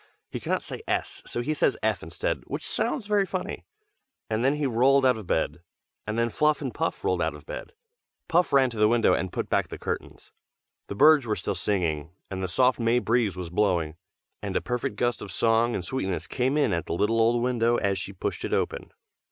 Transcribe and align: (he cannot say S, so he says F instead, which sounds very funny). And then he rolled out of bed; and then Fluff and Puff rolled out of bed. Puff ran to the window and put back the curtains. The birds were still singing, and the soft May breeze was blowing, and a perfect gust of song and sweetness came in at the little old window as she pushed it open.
(he 0.31 0.39
cannot 0.39 0.63
say 0.63 0.81
S, 0.87 1.21
so 1.27 1.41
he 1.43 1.53
says 1.53 1.77
F 1.83 2.01
instead, 2.01 2.41
which 2.47 2.67
sounds 2.67 3.05
very 3.05 3.23
funny). 3.23 3.65
And 4.31 4.43
then 4.43 4.55
he 4.55 4.65
rolled 4.65 5.05
out 5.05 5.15
of 5.15 5.27
bed; 5.27 5.59
and 6.07 6.17
then 6.17 6.29
Fluff 6.31 6.59
and 6.59 6.73
Puff 6.73 7.03
rolled 7.03 7.21
out 7.21 7.35
of 7.35 7.45
bed. 7.45 7.73
Puff 8.27 8.51
ran 8.51 8.71
to 8.71 8.77
the 8.79 8.87
window 8.87 9.13
and 9.13 9.31
put 9.31 9.47
back 9.47 9.67
the 9.67 9.77
curtains. 9.77 10.31
The 10.87 10.95
birds 10.95 11.27
were 11.27 11.35
still 11.35 11.53
singing, 11.53 12.09
and 12.31 12.41
the 12.41 12.47
soft 12.47 12.79
May 12.79 12.97
breeze 12.97 13.35
was 13.37 13.51
blowing, 13.51 13.95
and 14.41 14.55
a 14.55 14.59
perfect 14.61 14.95
gust 14.95 15.21
of 15.21 15.31
song 15.31 15.75
and 15.75 15.85
sweetness 15.85 16.25
came 16.25 16.57
in 16.57 16.73
at 16.73 16.87
the 16.87 16.93
little 16.95 17.19
old 17.21 17.39
window 17.43 17.75
as 17.75 17.99
she 17.99 18.11
pushed 18.11 18.43
it 18.43 18.53
open. 18.53 18.91